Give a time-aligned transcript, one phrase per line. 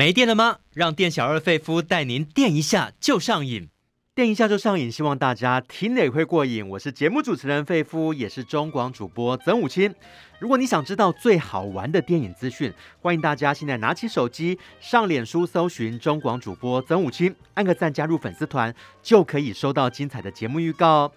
[0.00, 0.60] 没电了吗？
[0.72, 3.68] 让店小二费夫带您电一下就上瘾，
[4.14, 4.90] 电一下就上瘾。
[4.90, 6.66] 希望大家听了也会过瘾。
[6.66, 9.94] 我是节目主持人费夫，也是中广主播曾武清。
[10.38, 21.12] 如果你想知道最好玩的电影资讯，欢迎大家现在拿起手机上脸书搜寻中广主播曾武清，按个赞加入粉丝团，就可以收到精彩的节目预告哦。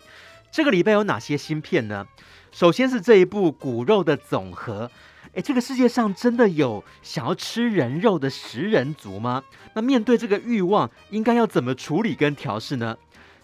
[0.51, 2.05] 这个礼拜有哪些新片呢？
[2.51, 4.87] 首先是这一部《骨肉的总和》。
[5.33, 9.43] 诶，这个世界上真的有想要吃人肉的食人族吗？
[9.73, 12.95] 那面对这个欲望，应该要怎么处理跟调试呢？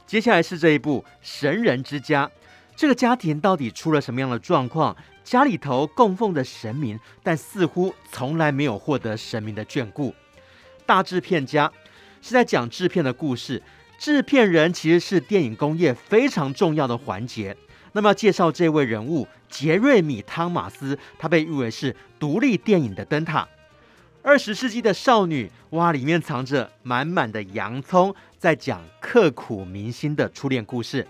[0.05, 2.27] 接下来是这一部《神人之家》，
[2.75, 4.95] 这个家庭到底出了什么样的状况？
[5.23, 10.13] 家里头供奉的神明，但似乎从来没有获得神明的眷顾。
[10.85, 11.71] 大制片家
[12.21, 13.61] 是在讲制片的故事，
[13.97, 17.55] 制片人其实是电影工业非常重要的环节。
[17.93, 19.27] 那么要介绍这位人物。
[19.48, 23.47] 杰瑞米·汤马斯，他被誉为是独立电影的灯塔。
[24.22, 31.08] 二十世纪的少女，哇，里面藏着满满的洋葱，在讲刻骨铭心的初恋故事。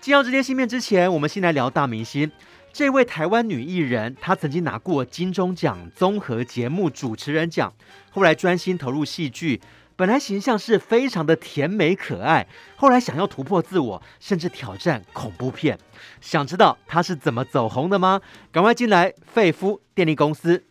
[0.00, 2.30] 进到这些新片之前，我们先来聊大明星。
[2.72, 7.72] 这位台湾女艺人，她曾经拿过金钟奖综合节目主持人奖，
[8.10, 9.60] 后来专心投入戏剧。
[10.02, 15.78] 本来形象是非常的甜美可爱，后来想要突破自我，甚至挑战恐怖片。
[16.20, 18.20] 想知道他是怎么走红的吗？
[18.50, 20.64] 赶快进来，费夫电力公司。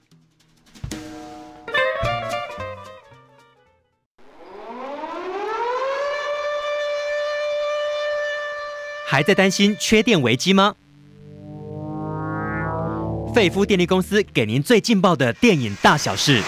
[9.06, 10.76] 还在担心缺电危机吗？
[13.34, 16.44] 费夫电力公司给您最劲爆的电影大小事。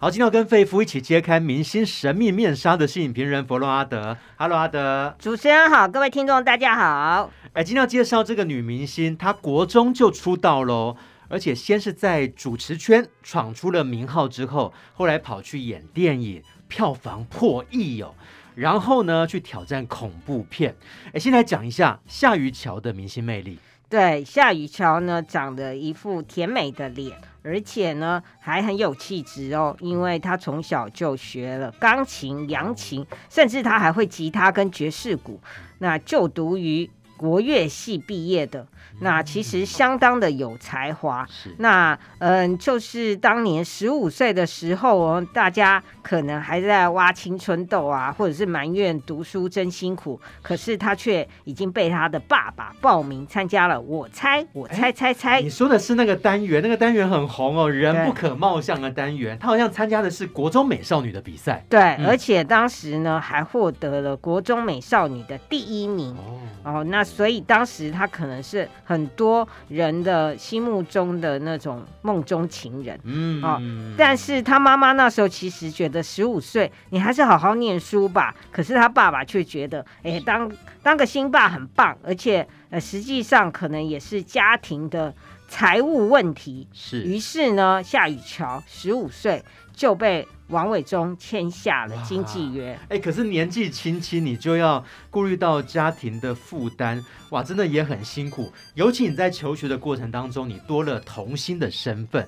[0.00, 4.16] 好，今天要跟费夫一起揭开明星神秘面纱的是影评人弗洛阿德。
[4.36, 5.12] Hello，阿德。
[5.18, 7.28] 主持人好，各位听众大家好。
[7.52, 18.14] 哎，今天要介绍这个女明星，她国中就出道喽，而且先是在主持圈闯出了名号，之后后来跑去演电影，票房破亿哦。
[18.54, 20.76] 然后呢，去挑战恐怖片。
[21.12, 23.58] 哎，先来讲一下夏于乔的明星魅力。
[23.88, 27.16] 对，夏雨乔呢，长得一副甜美的脸。
[27.42, 35.40] 而且呢，还很有气质哦，因为他从小就学了钢琴、扬琴，甚至他还会吉他跟爵士鼓。
[35.78, 38.66] 那就读于国乐系毕业的。
[39.00, 41.24] 那其实相当的有才华。
[41.30, 50.20] 是那嗯、呃，就是当年十五岁的时候哦，大家可能还在挖青春痘啊，或者是埋怨读书真辛苦。
[50.42, 53.80] 可是他却已经被他的爸爸报名参加了。
[53.80, 59.38] 我猜，我猜猜猜，你说的是那个单元，那个单元很红哦，人不可貌相的单元。
[59.38, 61.64] 他好像参加的是国中美少女的比赛。
[61.68, 66.16] 对，嗯、而且当时呢，还获得了国中美少女的第一名。
[66.16, 68.68] 哦，哦，那所以当时他可能是。
[68.84, 73.60] 很多人的心目中的那种梦中情人，嗯，哦，
[73.98, 80.50] 但是他妈妈那时候其实觉得十五岁你还是好好念书吧，可是他爸爸却觉得，哎，当
[80.82, 85.14] 当个新爸很棒，而且呃，实际上可能也是家庭的
[85.48, 89.44] 财务问题，是，于是呢，夏雨乔十五岁
[89.74, 90.26] 就被。
[90.48, 98.50] 王伟忠签下了经纪约，哎，可是年纪轻轻你就要顾虑到家庭的负担，哇，真的也很辛苦。
[98.74, 102.26] 尤其你在求学的过程当中，你多了童星的身份。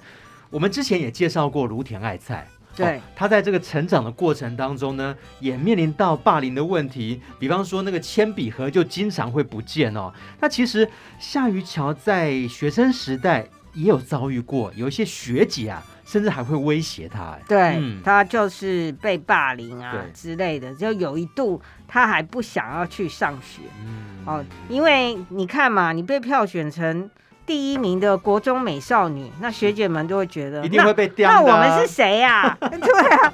[0.50, 10.12] 我们之前也介绍过芦田爱菜，对、哦，他在这个成长的过程当中呢，也面临到霸凌的问题，比方说那个铅笔盒就经常会不见哦。
[10.40, 10.86] 那其实
[11.18, 15.82] 夏于乔在学生时代也有遭遇过，有一些学姐啊。
[16.10, 27.08] 甚至还会威胁他，对、嗯、他就是被霸凌啊之类的，就有一度他还不想要去上学，嗯、哦，因为你看嘛，你被票选成。
[27.50, 31.28] 第一名的国中美少女，那学姐们都会觉得一定会被刁。
[31.28, 32.56] 那我们是谁呀、啊？
[32.62, 33.32] 对啊，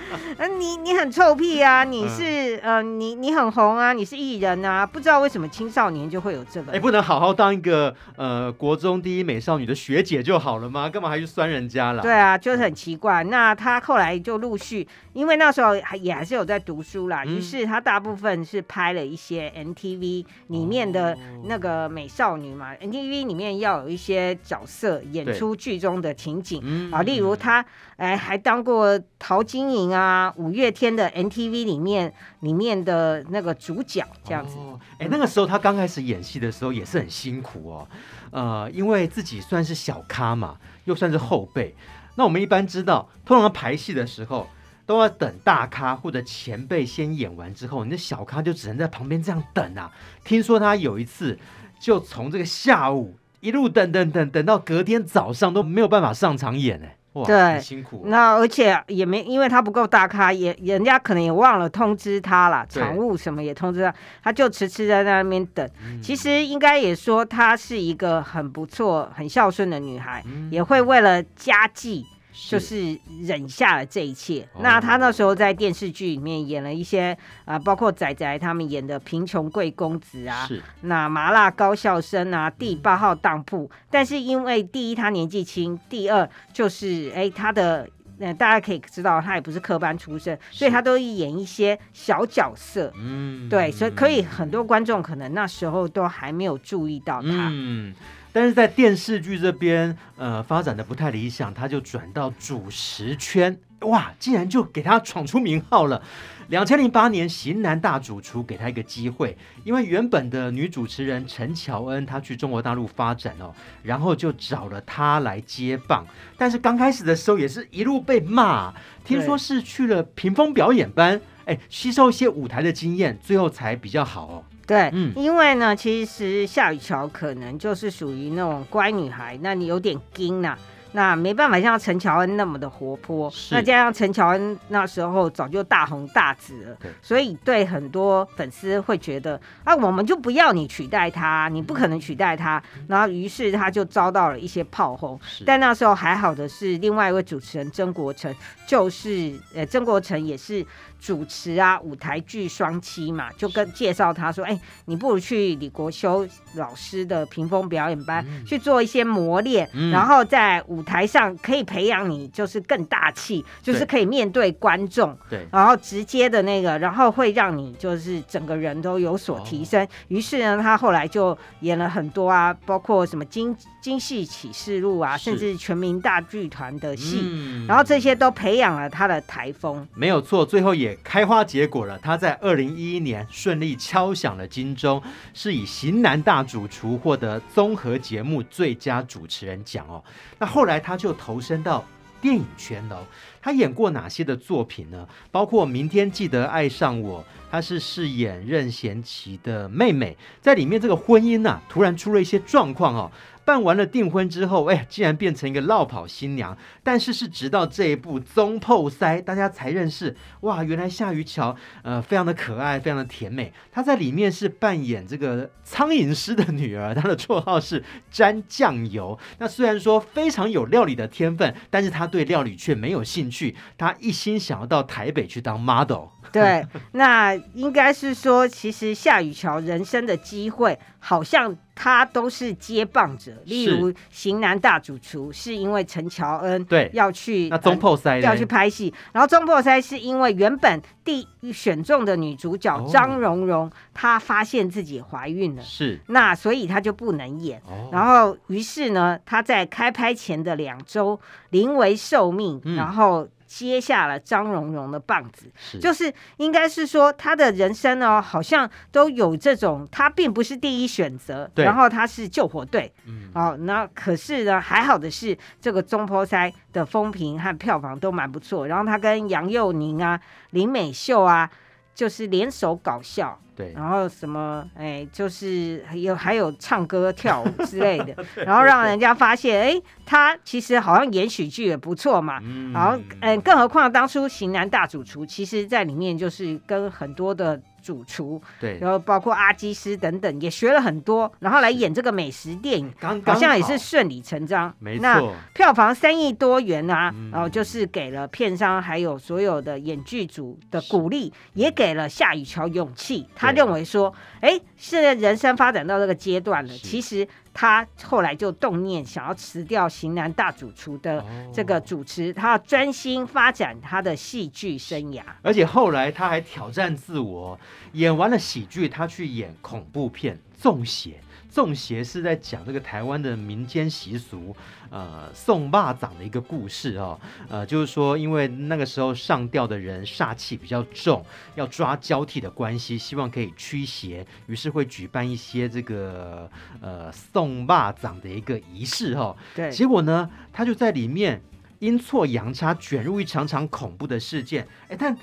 [0.59, 1.85] 你你很臭屁啊！
[1.85, 3.93] 你是、嗯、呃，你你很红啊！
[3.93, 4.87] 你是艺人啊！
[4.87, 6.73] 不知道为什么青少年就会有这个？
[6.73, 10.89] 哎，不能好好当一个呃国中第一美少女的学姐就好了吗？
[10.89, 12.01] 干嘛还去酸人家了？
[12.01, 13.23] 对啊，就是很奇怪。
[13.25, 21.15] 那她后来就陆续，因为那时候还也还是有在读书啦，于、嗯、是她大部分是拍了一些 MTV 里面的
[21.45, 24.06] 那个美少女嘛、哦、，MTV 里面要有一些。
[24.07, 27.65] 些角色演出剧中的情景啊，例如他
[27.97, 34.57] 哎还当过陶晶莹啊，五月天的 NTV 里面里面的那个主角这样子。
[34.99, 37.89] 哎、哦，那个时候他刚开始演戏的时候也是很辛苦哦，
[38.31, 41.75] 呃，因为自己算是小咖嘛，又算是后辈。
[42.15, 44.47] 那我们一般知道，通常排戏的时候
[44.87, 49.91] 都要等大咖或者前辈先演完之后，你的小咖就只能在旁边这样等啊。
[50.25, 51.37] 听说他有一次
[51.81, 53.17] 就从这个下午。
[53.41, 58.03] 一路等等等等到隔天早上都没有办法上场演哎，哇，对，辛苦。
[58.07, 63.95] 那而且也没，因为他不够大咖，也人家可能也忘了通知他了，对场务什么也通知他，
[64.25, 65.69] 他就迟迟在那边等。
[65.85, 72.07] 嗯、其实应该也说，她是一个很不错、很孝顺的女孩，嗯、也会为了家计。
[72.49, 74.47] 就是忍下了这一切。
[74.53, 83.65] 哦、那他那时候在电视剧里面演了一些啊、呃，包括仔仔他们演的《贫穷贵公子》啊，是那麻辣高校生啊，第八号当铺。
[83.73, 87.89] 嗯、但是因为第一他年纪轻，第二就是哎他的
[88.19, 92.93] 呃大家可以知道他也不是科班出身，所以他都演一些小角色。
[92.97, 97.49] 嗯，对，所以可以很多观众可能那时候都还没有注意到他。
[97.51, 97.95] 嗯。
[98.37, 106.03] 但是在电视剧这边，呃，发展的不太理想，他就转到主持圈，哇，竟然就给他闯出名号了。
[106.49, 116.07] 两千零八年，型男大主厨给他一个机会，因为原本的女主持人陈乔恩她去中国大陆发展哦，然后就找了他来接棒。
[116.37, 124.45] 但是刚开始的时候也是一路被骂，听说是去了屏风表演班，哎，吸收一些舞台的经验，最后才比较好哦。
[124.67, 130.59] 对，嗯、因为呢，其实夏雨乔可能就是属于那种乖女孩，那你有点惊呐、啊。
[130.93, 142.63] 那没办法像陈乔恩那么的活泼，是那加上陈乔恩那时候早就大红大紫了，所以对很多粉丝会觉得啊，我们就不要你取代他，你不可能取代他。
[142.77, 145.21] 嗯、然后于是他就遭到了一些炮轰。
[145.23, 148.35] 是但那时候还好的是，另外一位主持人曾国成，
[148.67, 150.65] 就是呃曾国成也是
[151.01, 169.85] 主持啊舞台剧双栖嘛，就跟介绍他说，哎是，你不如去李国修老师的屏风表演班、嗯、去做一些磨练，嗯、然后在舞台上可以培养你，就是更大气，就是可以面对观众，对，然后直接的那个，然后会让你就是整个人都有所提升。
[169.85, 179.87] 哦、于是呢，他后来就演了很多啊，包括什么《京京戏启示录》啊，甚至全民大剧团的戏，嗯、然后这些都培养了他的台风。
[179.95, 181.99] 没有错，最后也开花结果了。
[181.99, 185.03] 他在二零一一年顺利敲响了金钟，
[185.35, 190.03] 是以型男大主厨获得综合节目最佳主持人奖哦。
[190.39, 190.81] 那后来。
[190.87, 191.85] 他就投身到
[192.21, 193.05] 电影圈了。
[193.43, 195.05] 他演过哪些的作品呢？
[195.33, 203.11] 包括《明天记得爱上我》，他是饰演任贤齐的妹妹，在里面这个婚姻呐、啊，突然出了一些状况哦。
[203.47, 206.59] 办完了订婚之后，哎，竟然变成一个落跑新娘。
[206.83, 213.53] 但是是直到这一部《总铺师》，大家才认识，哇，原来夏于乔呃非常的可爱，非常的甜美。
[213.71, 219.17] 她在里面是扮演这个苍蝇师的女儿，她的绰号是沾酱油。
[219.39, 223.55] 那虽然说非常有料理的天分，但是她对料理却没有兴趣。
[223.79, 226.09] 她一心想要到台北去当 model。
[226.33, 233.41] 对， 那应该是说，其实夏雨乔人生的机会，好像他都是接棒者。
[233.45, 236.91] 例如《型男大主厨》，是因为陈乔恩对。
[236.93, 246.01] 要去那总铺师要去拍戏，然后总铺师是因为原本第一选中的女主角张榕容，她发现自己怀孕了，是。
[246.09, 247.63] 那所以她就不能演。
[247.93, 251.21] 然后于是呢，她在开拍前的两周
[251.51, 253.29] 临危受命，然后。
[253.47, 255.79] 接下了张荣荣的棒子，是。
[255.79, 271.51] 就是应该是说他的人生呢，好像都有这种，他并不是第一选择，然后他是救火队，嗯，哦，那可是呢，还好的是这个中坡塞的风评和票房都蛮不错，然后他跟杨佑宁啊、林美秀啊，
[271.97, 273.37] 就是联手搞笑。
[273.57, 282.39] 对，然后什么，哎，就是还有还有唱歌跳舞之类的， 然后让人家发现，哎，他其实好像演喜剧也不错嘛。
[282.45, 287.59] 嗯，然后，嗯，更何况当初型男大主厨，其实在里面就是跟很多的。
[287.87, 294.75] 主厨对，然后包括阿基师等等，也学了很多，然后来演这个美食电影，刚刚好像也是顺理成章。
[294.81, 303.29] 没错，那票房三亿多元啊，嗯、然后就是给了片商还有所有的演剧组的鼓励，也给了夏雨乔勇气。
[303.37, 307.29] 他认为说，哎对，现在人生发展到这个阶段了，其实。
[307.59, 315.23] 他后来就动念想要辞掉型男大主厨的这个主持，他要专心发展他的戏剧生涯。
[315.41, 317.59] 而且后来他还挑战自我，
[317.93, 321.13] 演完了喜剧，他去演恐怖片《中邪》。
[321.57, 324.55] 粽邪是在讲这个台湾的民间习俗，
[324.91, 327.19] 呃，送肉粽的一个故事哦。
[327.49, 336.51] 呃，就是说，因为那个时候上吊的人煞气比较重，要抓交替的关系，希望可以驱邪，于是会举办一些这个
[336.83, 339.35] 呃送肉粽的一个仪式哦。
[339.55, 341.41] 对，结果呢，他就在里面
[341.79, 344.69] 阴错阳差卷入一场场恐怖的事件。
[344.89, 345.17] 哎，但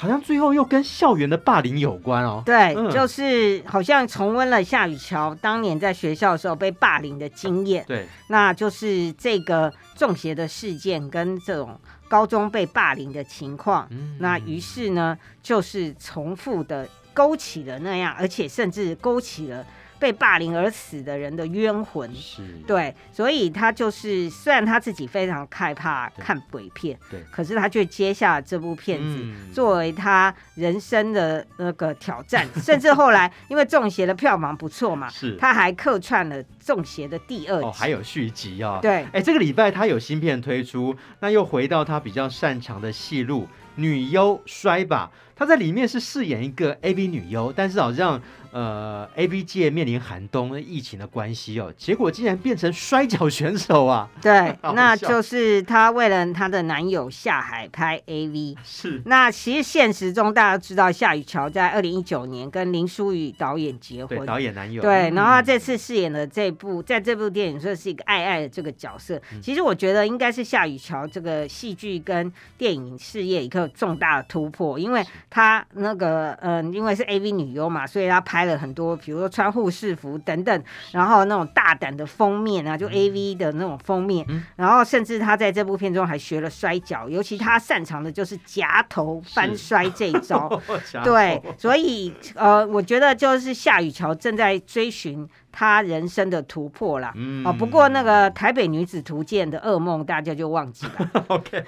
[0.00, 2.42] 好像最后又跟校园的霸凌有关哦。
[2.46, 7.84] 对，嗯、就是好像重温了夏雨乔当年在学校的时候被霸凌的经验。
[7.86, 11.78] 对，那就是这个中邪的事件跟这种
[12.08, 13.86] 高中被霸凌的情况。
[13.90, 19.62] 嗯、那于是呢，就是重复的勾起了那样，而且甚至勾起了。
[20.00, 22.42] 被霸凌而死的人的冤魂，是。
[22.66, 48.20] 对，所以他就是虽然他自己非常害怕看鬼片，对，可是他却接下了这部片子，嗯、作为他人生的那个挑战， 甚至后来因为《中邪》的票房不错嘛，是，他还客串了《中邪》的第二集，哦，还有续集啊、哦，对，哎，这个礼拜他有新片推出，那又回到他比较擅长的戏路，女优摔吧，他在里面是饰演一个 AV 女优，但是好像。
[48.52, 54.10] 呃，AV 界面临寒冬疫情的关系哦，结果竟然变成摔跤选手啊！
[54.20, 58.56] 对， 那就是她为了她的男友下海拍 AV。
[58.64, 59.00] 是。
[59.06, 64.82] 那其实现实中大家知道，夏雨乔在二零一九年跟林书宇导演结婚，导演男友。
[64.82, 69.14] 对，然后她这次饰演的这部，在这部电影说是一个爱爱的这个角色。
[69.32, 78.40] 嗯、其实我觉得应该是夏雨乔这个戏剧跟电影事业一个重大的突破，因为他那个嗯、呃，因为是 AV 女优嘛，所以她拍。
[78.40, 90.60] 了很多，比如说穿护士服等等，然后那种大胆的封面啊，就 A V 的那种封面，嗯、然后甚至她在这部片中还学了摔跤，尤其他擅长的就是夹头翻摔这一招。
[91.04, 97.12] 对，所以呃，我觉得就是夏雨乔正在追寻他人生的突破啦。
[97.16, 101.24] 嗯、哦，不过那个台北女子图鉴的噩梦大家就忘记了。
[101.28, 101.64] OK，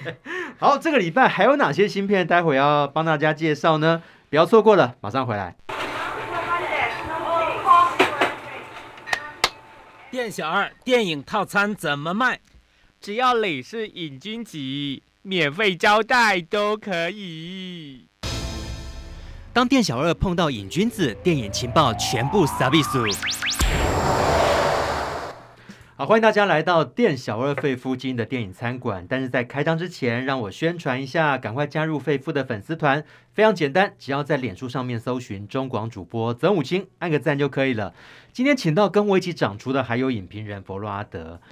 [0.59, 2.27] 好，这个礼拜还有哪些新片？
[2.27, 4.03] 待会要帮大家介绍呢？
[4.31, 5.57] 不要错过了，马上回来。
[10.11, 12.41] 店小二，电影套餐怎么卖？
[13.01, 14.59] 只要你是瘾君子，
[15.23, 18.12] 免费招待都可以。
[19.54, 23.04] 当店小二碰到瘾君子，电影情报全部撒比苏。
[25.94, 29.06] 好，欢迎大家来到店小二费夫经营的电影餐馆。
[29.06, 33.04] 但是在开张之前，让我宣传一下，赶快加入费夫的粉丝团，
[33.35, 37.92] 非常简单，只要在脸书上面搜寻中广主播曾武清，按个赞就可以了。
[38.32, 41.42] 今天请到跟我一起长出的还有影评人佛洛阿德。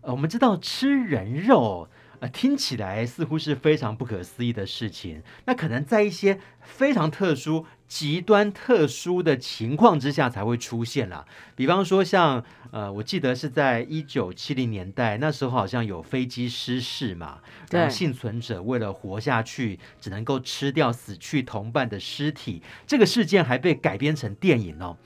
[0.00, 1.88] 呃，我们知道吃人肉，
[2.20, 5.22] 呃，听起来似乎是非常不可思议的事情。
[5.46, 11.24] 那可能在一些非常特殊、极端特殊的情况之下才会出现啦。
[11.54, 17.38] 比方说像，呃，我记得是在一九七零年代，那时候好像有飞机失事嘛，
[17.70, 22.62] 然后幸存者为了活下去，只能够吃掉死去同伴的尸体。
[22.86, 24.96] 这个事件还被改编成电影哦。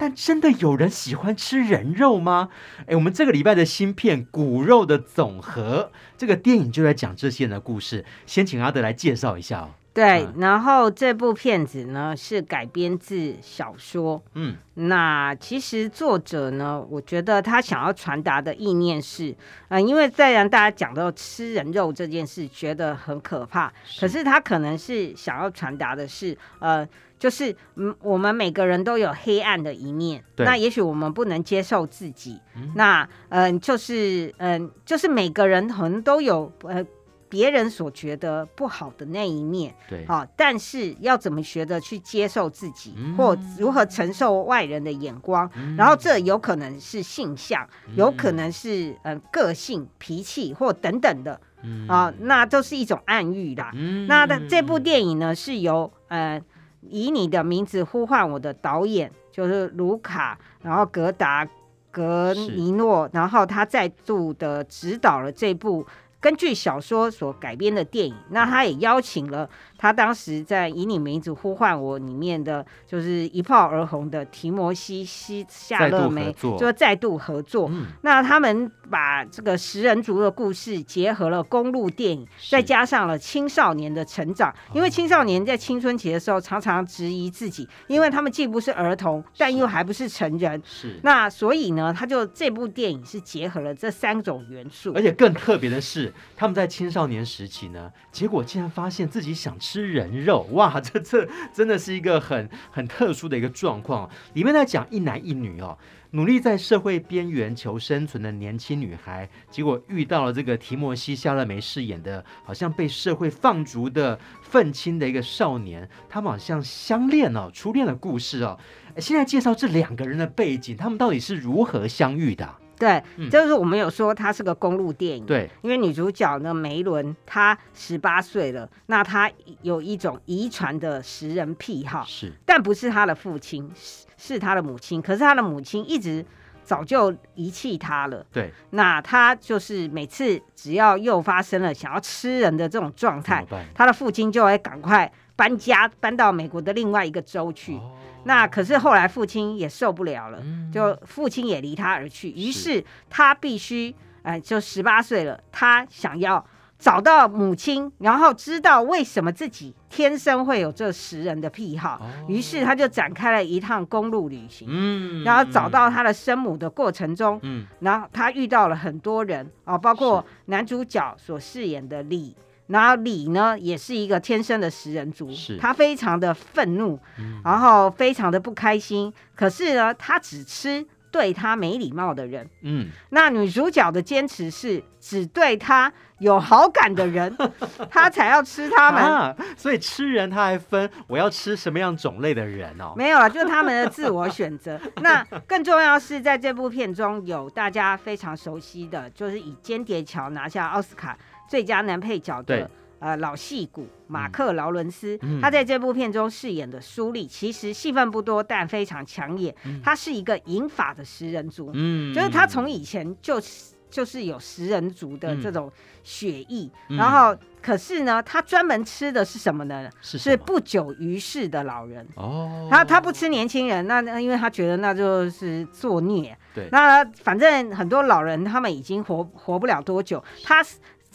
[0.00, 2.50] 但真的有人喜欢吃人肉吗？
[2.86, 8.04] 哎，我们这个礼拜的新片《骨肉的总和》这个电影就在讲这些人的故事。
[8.24, 9.70] 先请阿德来介绍一下哦。
[9.98, 14.22] 对，嗯、然后这部片子呢是改编自小说。
[14.34, 19.36] 嗯，那其实作者呢，我觉得他想要传达的意念是，嗯、
[19.70, 26.88] 呃，因为虽然大家讲到吃人肉这件事觉得很可怕，是，可是他可能是想要传达的是，呃。
[27.18, 36.86] 就是嗯，我们每个人都有黑暗的一面，那也许我们不能接受自己，嗯、那嗯、呃，就是嗯、呃，就是每个人可能都有呃
[37.28, 51.86] 别人所觉得不好的那一面，对，好、哦，但是要怎么学着去接受自己，嗯、或如何承受外人的眼光，嗯、然后这有可能是性向，嗯、有可能是嗯、呃、个性、脾气或等等的，啊、嗯。
[51.88, 53.70] 哦，那都是一种暗喻啦。
[53.74, 56.42] 嗯、那的这部电影呢，是由呃。
[56.90, 61.46] 以你的名字呼唤我的导演就是卢卡，然后格达
[61.90, 65.84] 格尼诺，然后他再度的指导了这部
[66.20, 68.14] 根据小说所改编的电影。
[68.30, 69.48] 那他也邀请了。
[69.78, 77.68] 他当时在《以你名字呼唤我》里面的就是一炮而红的提摩西西夏勒梅，就再度合作。
[77.70, 84.52] 嗯、那他们把这个食人族的故事结合了公路电影，再加上了青少年的成长。
[84.74, 90.60] 因为青少年在青春期的时候常常质疑自己，因为他们既不是儿童，但又还不是成人。
[90.64, 90.98] 是。
[91.04, 94.92] 那所以呢，他就这部电影是结合了这三种元素。
[94.96, 99.67] 而且更特别的是，他们在青少年时期呢，结果竟然发现自己想吃。
[99.70, 104.08] 吃人肉 哇，这这真的是一个很很特殊的一个状况。
[104.32, 105.76] 里面在讲一男一女哦，
[106.12, 115.86] 努力在社会边缘求生存的年轻女孩，结果遇到了这个提摩西·夏勒梅饰演的，好像被社会放逐的愤青的一个少年。
[116.08, 118.58] 他们好像相恋哦，初恋的故事哦。
[118.96, 122.56] 现在介绍这两个人的背景，他们到底是如何相遇的？
[122.78, 125.24] 对，嗯、就是我们有说它是个公路电影。
[125.26, 129.30] 对，因为女主角呢梅伦她十八岁了，那她
[129.62, 135.02] 有一种遗传的食人癖好，是，但不是她的父亲，是是她的母亲。
[135.02, 136.24] 可是她的母亲一直
[136.62, 138.24] 早就遗弃她了。
[138.32, 143.44] 对，那她就是每次只要又发生了想要吃人的这种状态，
[143.74, 147.76] 她的父亲就会赶快搬家搬到美国的另外一个州去。
[147.76, 147.92] 哦。
[148.24, 152.84] 那可是后来父亲也受不了了，嗯、就父亲也离他而去，于是。
[153.08, 156.44] 他必须，哎、呃，就十八岁了，他想要
[156.78, 172.34] 找到母亲，然后知道为什么自己天生会有这食人的癖好，于、哦、是他就展开了一趟公路旅行，嗯，然后找到他的生母的过程中，嗯，然后他遇到了很多人啊、哦，包括男主角所饰演的李。
[172.68, 179.12] 然后李呢，也是一个天生的食人族，是他非常的愤怒，嗯、然后非常的不开心。
[179.34, 182.48] 可是呢，他只吃对他没礼貌的人。
[182.62, 187.34] 嗯，那女主角的坚持是只对他有好感的人，
[187.90, 189.02] 他才要吃他们。
[189.02, 192.92] 啊、所以吃人他还分我要吃什么样种类的人哦？
[192.94, 194.78] 没有啊，就是他们的自我选择。
[195.00, 201.16] 那更重要是在这部片中有大家非常熟悉的，就是以《间谍桥》拿下奥斯卡。
[201.48, 209.54] 最佳男配角的呃老戏骨马克劳伦斯，嗯、他在这部片中饰演的苏丽，其实戏份不多，但非常抢眼。
[209.64, 219.88] 嗯、他是一个银发的食人族，嗯、就是他从以前就是就是有食人族的这种血液，嗯、然后可是呢，他专门吃的是什么呢？
[220.02, 222.68] 是，是不久于世的老人哦。
[222.70, 226.36] 他他不吃年轻人，那那因为他觉得那就是作孽。
[226.52, 230.64] 对，那反正很多老人他们已经活活不了多久，他。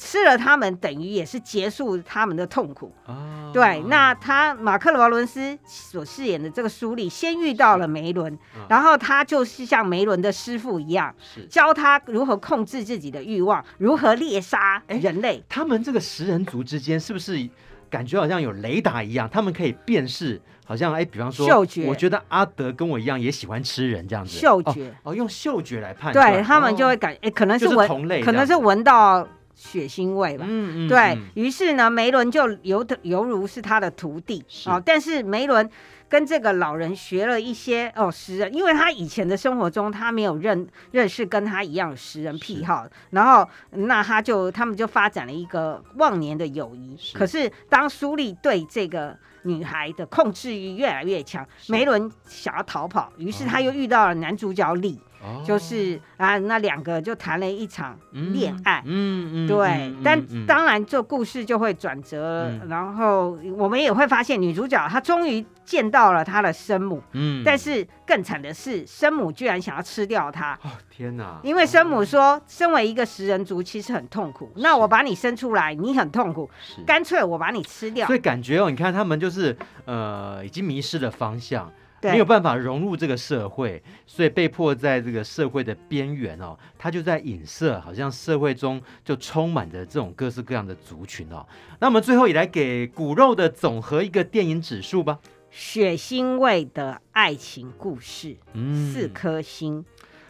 [0.03, 2.93] 吃了他们，等于也是结束他们的痛苦。
[3.05, 15.41] 哦、对，那他马克·罗伦斯所饰演的这个苏丽，先遇到了梅伦，嗯、然后他就是像梅伦的师傅一样，是教他如何控制自己的欲望，如何猎杀人类。
[15.47, 17.49] 他们这个食人族之间是不是
[17.89, 19.29] 感觉好像有雷达一样？
[19.31, 21.85] 他们可以辨识，好像哎，比方说，嗅觉。
[21.87, 24.37] 我觉得阿德跟我一样也喜欢吃人这样子。
[24.37, 29.25] 嗅觉哦，哦，用嗅觉来判断，对他们就会感哎，可能是闻，同类可能是闻到。
[29.55, 34.43] 血腥味吧，嗯嗯，对，嗯，于是呢，梅伦就犹犹如是他的徒弟。
[34.47, 34.69] 是。
[34.69, 34.81] 哦。
[34.83, 35.69] 但是梅伦
[36.09, 46.95] 跟这个老人学了一些哦食人，因为他以前的生活中他没有认认识跟他一样有食人癖好，然后那他就他们就发展了一个忘年的友谊。
[46.99, 47.17] 是。
[47.17, 54.95] 可是当苏丽对这个女孩的控制欲越来越强，梅伦想要逃跑，于是他又遇到了男主角李。
[54.95, 54.99] 哦
[55.45, 71.39] 就是啊，那两个就谈了一场恋爱，嗯嗯，对，但当然这故事就会转折，然后我们也会发现女主角她终于见到了她的生母，嗯，但是更惨的是生母居然想要吃掉她，哦天哪！
[71.43, 76.49] 因为生母说，身为一个食人族其实很痛苦，那我把你生出来，你很痛苦，
[76.85, 79.55] 干脆我把你吃掉，所以感觉哦，你看他们就是
[79.85, 81.71] 呃，已经迷失了方向。
[82.11, 91.45] 没有办法融入这个社会，所以被迫在这个社会的边缘哦，他就在影射，好像社会中就充满着这种各式各样的族群哦。
[91.79, 95.19] 那我们最后也来给骨肉的总和一个电影指数吧。
[95.49, 99.85] 血腥味的爱情故事，嗯，四颗星。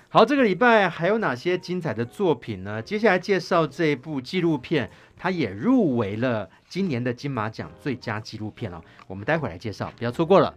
[0.09, 2.81] 好，这个礼拜还有哪些精彩的作品呢？
[2.81, 8.79] 接下来介绍这一部纪录片，它也入围了今年的金马奖最佳纪录片哦。
[9.07, 10.53] 我们待会儿来介绍，不要错过了。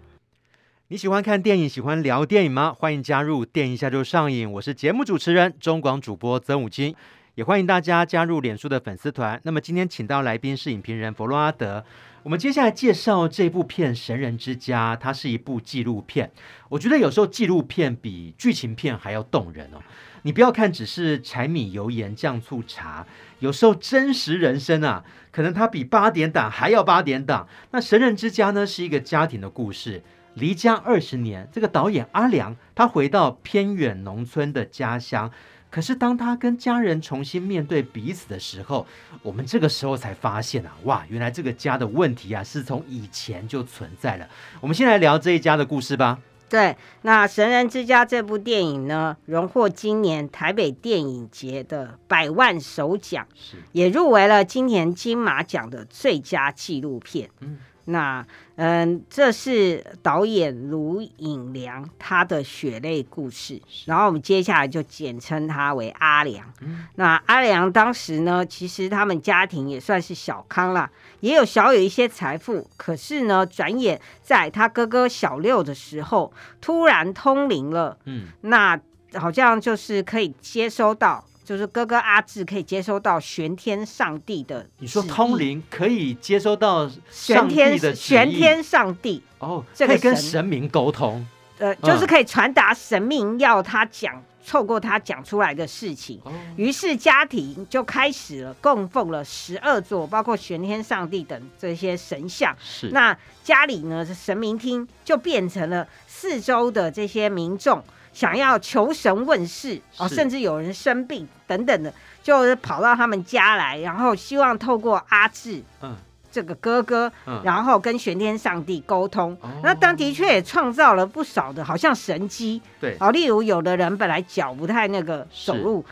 [0.89, 2.73] 你喜欢看电影，喜欢聊电影吗？
[2.73, 4.53] 欢迎加入电影一下就上瘾。
[4.53, 6.95] 我是节目主持人中广主播曾武金，
[7.35, 9.41] 也欢迎大家加入脸书的粉丝团。
[9.43, 11.85] 那么今天请到来宾是影评人弗洛阿德。
[12.23, 16.31] 我们接下来介绍这部片《神人之家》，它是一部纪录片。
[16.69, 19.83] 我觉得有时候纪录片比剧情片还要动人哦。
[20.23, 23.05] 你不要看只是柴米油盐酱醋茶，
[23.41, 27.49] 有时候真实人生啊，可能它比八点档还要八点档。
[27.73, 30.05] 那《神人之家》呢，是一个家庭的故事。
[30.37, 35.31] 离家二十年，这个导演阿良，他回到偏远农村的家乡。
[35.71, 38.87] 可是当他跟家人重新面对彼此的时候，
[39.23, 44.29] 我们这个时候才发现啊，哇，原来这个家的问题啊，是从以前就存在了。
[44.61, 46.19] 我们先来聊这一家的故事吧。
[46.49, 57.31] 对，那《神人之家》这部电影呢，荣获今年台北电影节的百万首奖，是也入围了今年金马奖的最佳纪录片。
[57.41, 57.59] 嗯。
[57.87, 58.25] 那
[58.57, 66.53] 嗯，这是导演卢寅良他的血泪故事，然后我们接下来就简称他为阿良。
[66.61, 77.99] 嗯、那阿良当时呢，其实他们家庭也算是小康啦，也有小有一些财富，可是呢，转眼在他哥哥小六的时候突然通灵了。
[78.05, 78.79] 嗯，那
[79.15, 84.67] 好像就是可以接收到，就是哥哥阿志可以接收到玄天上帝的。
[84.81, 89.23] 你说通灵可以接收到玄天的玄天上帝。
[89.39, 90.45] 哦，这个可以跟神。
[90.45, 91.25] 明沟通，
[91.59, 94.21] 呃，就是可以传达神明要他讲。
[94.49, 96.21] 透过他讲出来的事情，
[96.55, 102.55] 于是家庭就开始了供奉了十二座，包括玄天上帝等这些神像。
[102.61, 107.83] 是，那家里呢，神明厅就变成了四周的这些民众
[108.17, 115.95] 想要求神问事哦，甚至有人生病等等的，就是跑到他们家来，然后希望透过阿志，嗯。
[116.29, 117.11] 这个哥哥，
[117.43, 122.61] 然后跟玄天上帝沟通，嗯、那当的确也创造了不少的，好像神机。
[122.79, 125.83] 对，好，例如有的人本来脚不太那个走路，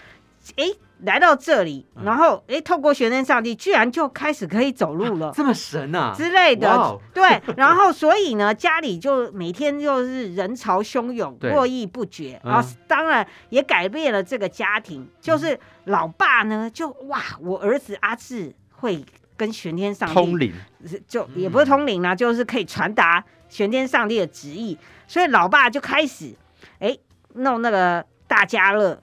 [0.57, 0.65] 哎，
[1.01, 6.99] 来到这里，然后哎，透过玄天上帝，居然就开始可以走路了，啊、这么神啊之类的。
[7.13, 12.41] 对，然后所以呢，家里就每天就是人潮汹涌，络绎不绝。
[12.45, 19.05] 然后当然也改变了这个家庭，就是老爸呢，就哇，我儿子阿志会。
[19.37, 20.53] 跟玄天上帝通灵，
[21.09, 24.79] 就也不是通灵啦，嗯、就是可以传达玄天上帝的旨意。
[25.09, 26.33] 所以老爸就开始
[26.79, 27.01] 哎、欸、
[27.33, 29.03] 弄那个大家乐，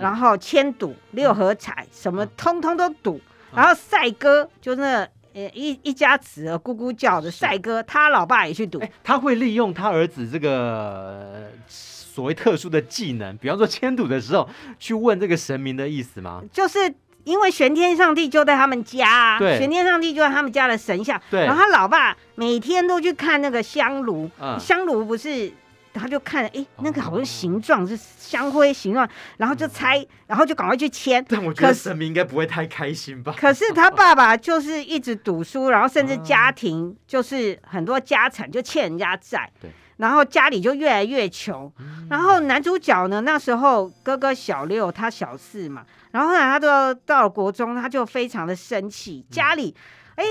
[0.00, 3.20] 然后签赌六合彩，什么通通都赌。
[3.52, 8.92] 嗯、然后赛鸽就那呃一一家子的咕咕叫的赛鸽，他老爸也去赌、欸。
[9.04, 16.42] 他会利用他儿子这个所谓特殊的技能，比方说迁赌的时候去问这个神明的意思吗？
[16.52, 16.94] 就是。
[17.24, 21.44] 因为玄天上帝就在他们家啊，对，玄天上帝就在他们家的神像，对。
[21.44, 25.52] 然后他老爸每天都去看那个香炉，嗯、香炉不是，
[25.92, 31.24] 他就看，哎，那个好像形状是香灰形状，然后就猜，嗯、然后就赶快去签。
[31.28, 33.34] 但我觉得神明应该不会太开心吧？
[33.38, 39.70] 可是他爸爸就是一直赌输，然后甚至家庭就是很多家产就欠人家债，对。
[39.96, 45.84] 然后家里就越来越穷，嗯、然后男主角呢，那时候哥哥小六，他小四嘛。
[46.10, 49.22] 然后后来，他就到了国中，他就非常的生气。
[49.30, 49.76] 家里，
[50.14, 50.24] 哎，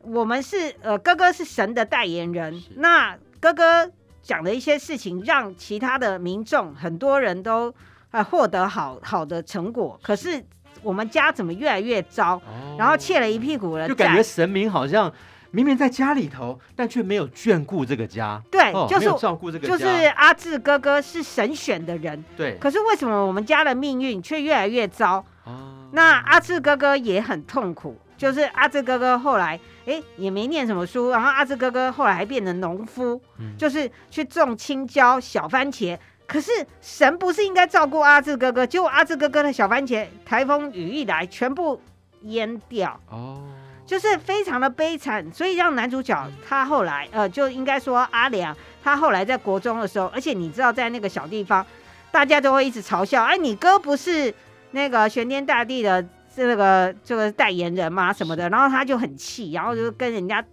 [0.00, 3.88] 我们是呃，哥哥是神的代言人，那哥哥
[4.22, 7.74] 讲的一些事情，让其他的民众很多人都
[8.12, 9.98] 呃获得好好的成果。
[10.02, 10.42] 可是
[10.82, 12.36] 我们家怎么越来越糟？
[12.36, 15.12] 哦、然后欠了一屁股的债，就感觉神明好像
[15.50, 18.40] 明明在家里头，但却没有眷顾这个家。
[18.50, 19.76] 对，哦、就是照顾这个家。
[19.76, 22.24] 就是阿志哥哥是神选的人。
[22.36, 22.56] 对。
[22.58, 25.24] 可是为什么我们家的命运却越来越糟？
[25.44, 25.88] 哦。
[25.92, 35.98] 那阿志哥哥也很痛苦，就是阿志哥哥后来哎也没念什么书，然后阿智哥哥后来还变成农夫，嗯、就是去种青椒、小番茄。
[36.26, 38.66] 可是神不是应该照顾阿智哥哥？
[38.66, 41.80] 结果阿智哥哥的小番茄台风雨一来，全部
[42.22, 42.98] 淹掉。
[43.10, 43.42] 哦。
[43.84, 51.66] 就是非常的悲惨，所以让男主角他后来呃，就应该说阿良，他后来在国中的时候，而且你知道在那个小地方，
[52.10, 54.32] 大家都会一直嘲笑，哎，你哥不是
[54.70, 56.02] 那个玄天大帝的
[56.34, 58.12] 这个这个代言人嘛？
[58.12, 60.44] 什么的，然后他就很气，然后就跟人家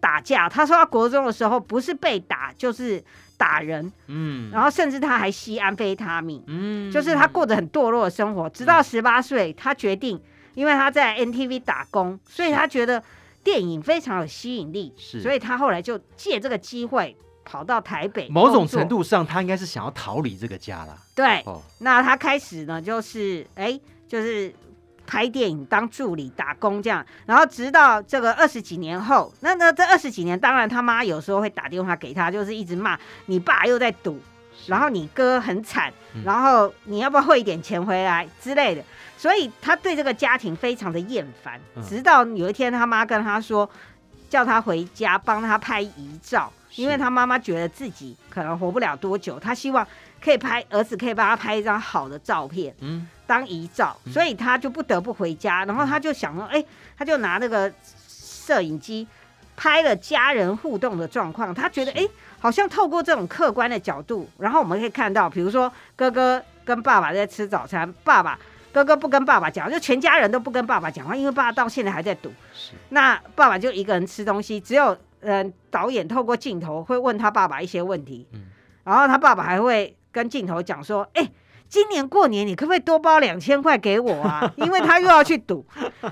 [0.00, 0.48] 打架。
[0.48, 3.02] 他说他国中的时候不是被打就是
[3.36, 10.20] 打人，嗯，然后甚至他还吸安非他命，嗯，就是他过着很堕落的生活，直到十八岁，他决定。
[10.54, 13.02] 因为他在 NTV 打工，所以他觉得
[13.42, 18.28] 电影非常有吸引力，是所以他后来就借这个机会跑到台北。
[18.28, 20.96] 某种程度上，他应该是想要逃离这个家了。
[21.12, 24.54] 对，哦、那他开始呢，就是哎，就是
[25.06, 34.18] 拍电影当助理打工这样，然后直到这个二十几年后，那那这二十几年，当然他妈有时候会打电话给他，就是一直骂你爸又在赌，
[34.66, 38.82] 然后你哥很惨，嗯、然后你要不要汇一点钱回来之类的。
[39.16, 43.68] 所以他对这个家庭非常的厌烦，直到有一天他妈跟他说，
[44.28, 49.86] 叫他回家帮他拍遗照，因为他妈妈觉得自己可能活不了多久，他希望
[50.22, 56.64] 可以拍儿子可以帮他拍一张好的照片，嗯，当遗照，所以他就不得不回家，然后他就想说，哎，
[56.96, 57.72] 他就拿那个
[58.08, 59.06] 摄影机
[59.56, 62.06] 拍了家人互动的状况，他觉得，哎，
[62.38, 68.38] 好像透过这种客观的角度，然后我们可以看到，比如说哥哥跟爸爸在吃早餐，爸爸。
[68.72, 72.28] 哥哥不跟爸爸讲，就全家人都不跟爸爸讲话，因为爸爸到现在还在赌。
[72.52, 78.46] 是那爸爸就一个人吃东西，只有嗯、呃、导演透过镜头会问他爸爸一些问题，嗯、
[78.82, 81.30] 然后他爸爸还会跟镜头讲说：“哎、欸，
[81.74, 84.48] 今年过年你可不可以多包两千块给我啊？
[84.54, 85.66] 因为他又要去赌。”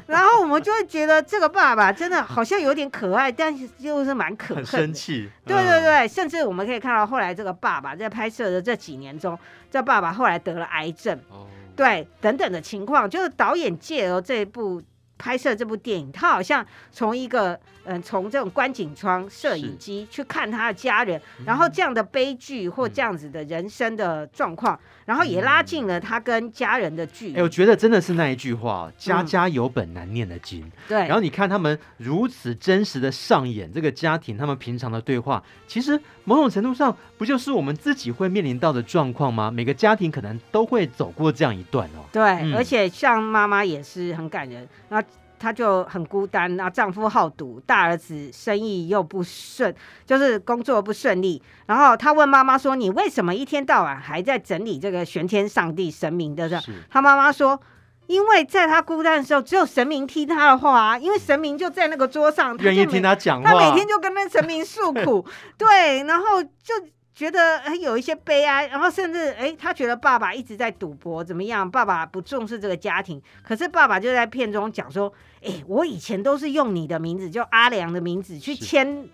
[0.09, 4.65] 然后我们就会觉得这个爸爸真的好像有点可爱，但是又是蛮可恨。
[4.65, 5.31] 很生气。
[5.47, 9.39] 对对对，嗯、甚至我们可以看到后来这个爸爸在拍摄的这几年中，
[9.71, 11.17] 这爸爸后来得了癌症。
[11.31, 11.47] 哦
[11.77, 14.83] 对，等等的情况，就是导演借由这部
[15.17, 27.37] 拍摄这部电影，他好像从一个嗯，从这种观景窗摄影机去看他的家人，然后这样的悲剧或这样子的人生的状况，然后也拉近了他跟家人的距离。
[27.37, 30.99] 哎，我觉得真的是那一句话：“家家有本难念的经。”对。
[31.01, 39.51] 然后你看他们如此真实的上演这个家庭，他们平常的对话，其实某种程度上不就是我们自己会面临到的状况吗？
[39.51, 42.07] 每个家庭可能都会走过这样一段哦。
[42.13, 42.23] 对，
[42.55, 44.69] 而且像妈妈也是很感人。
[44.89, 45.03] 那。
[45.43, 49.75] 她就很孤单，啊丈夫好赌，大儿子生意又不顺，
[50.07, 51.43] 就是工作不顺利。
[51.67, 57.61] 然后她问妈妈说：“你为什么一天到晚还在整理这个玄天上帝神明的？”是她妈妈说
[58.07, 63.51] ：“因为在她孤单的时候，只有神明听她的话啊，因为神明就在那个桌上，愿意听她讲话。
[63.51, 65.27] 她每天就跟那神明诉苦，
[65.59, 66.75] 对，然后就。”
[67.15, 71.71] 觉得还有一些悲哀，然后甚至哎，他觉得爸爸一直在赌博，怎么样？
[71.71, 73.21] 爸爸不重视这个家庭。
[73.43, 75.13] 可是爸爸就在片中讲说
[75.45, 79.07] ：“哎，我以前都是用你的名字，就阿良的名字去签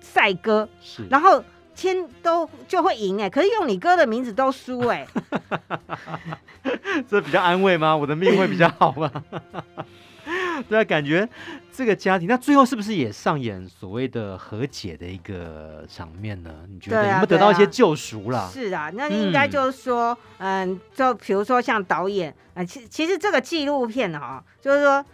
[0.00, 0.66] 赛鸽，
[1.10, 1.44] 然后
[1.74, 5.06] 签都就会赢哎，可是用你哥的名字都输哎。
[7.06, 7.94] ”这比较安慰吗？
[7.94, 9.10] 我的命会比较好吗？
[10.68, 11.28] 对啊，感觉
[11.72, 16.50] 这个家庭，那最后是不是也上演所谓的和解的一个场面呢？
[16.68, 18.48] 你觉得有没有得到一些救赎啦？
[18.52, 25.04] 是啊，那应该就是说，嗯，嗯，就比如说像导演啊，其、呃、其实这个纪录片哈、哦，就是说，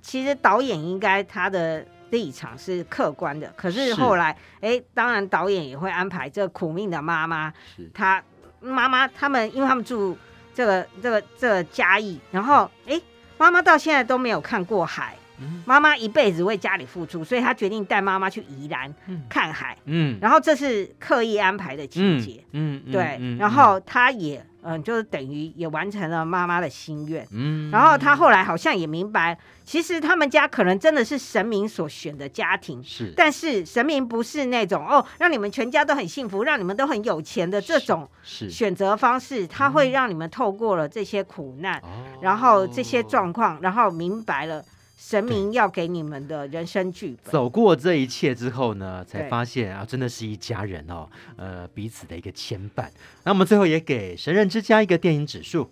[0.00, 7.52] 其实导演应该他的立场是客观的，可是后来，哎，当然导演也会安排这苦命的妈妈，
[7.92, 8.22] 她
[8.60, 10.16] 妈妈他们，因为他们住
[10.54, 13.00] 这个这个这个嘉义，然后哎。
[13.42, 15.16] 妈妈到现在都没有看过海，
[15.64, 18.92] 妈妈一辈子为家里付出，所以他决定带妈妈去宜兰
[19.28, 19.76] 看海。
[19.84, 22.44] 嗯，然后这是刻意安排的情节。
[22.52, 24.44] 嗯，对，然后他也。
[24.64, 27.26] 嗯，就是等于也完成了妈妈的心愿。
[27.32, 32.80] 嗯，然后他后来好像也明白，其实他们家可能真的是神明所选的家庭。
[32.84, 39.44] 是，但是神明不是那种哦，让你们全家都很幸福，让你们都很有钱的这种选择方式。
[39.48, 44.64] 他会让你们透过了这些苦难，嗯、然后这些状况，然后明白了。
[45.04, 52.86] 神明要给你们的人生剧本，走过这一切之后呢，才发现啊，真的是一家人哦，呃，彼此的一个牵绊。
[53.24, 55.68] 那我们最后也给《神人之家》一个电影指数：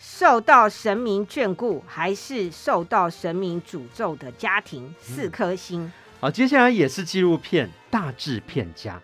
[0.00, 5.84] 受到神明眷顾还是受到神明诅咒的家庭，四颗星。
[5.84, 8.96] 嗯、好，接下来也是纪录片《大制片家》。